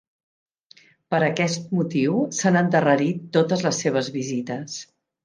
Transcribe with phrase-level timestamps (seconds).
[1.15, 4.81] Per aquest motiu, s'han endarrerit totes les seves visites.